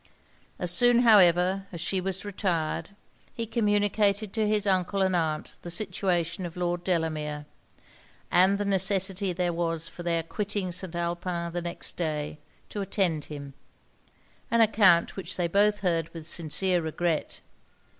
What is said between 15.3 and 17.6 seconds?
they both heard with sincere regret.